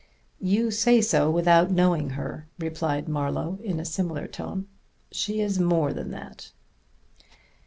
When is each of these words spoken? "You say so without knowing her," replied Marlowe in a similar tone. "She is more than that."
"You 0.39 0.71
say 0.71 0.99
so 0.99 1.29
without 1.29 1.69
knowing 1.69 2.11
her," 2.17 2.47
replied 2.57 3.07
Marlowe 3.07 3.59
in 3.61 3.79
a 3.79 3.85
similar 3.85 4.25
tone. 4.25 4.65
"She 5.11 5.41
is 5.41 5.59
more 5.59 5.93
than 5.93 6.09
that." 6.09 6.49